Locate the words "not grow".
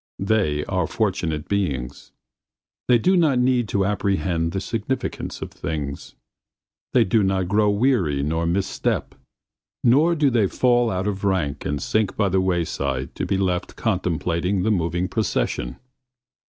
7.21-7.69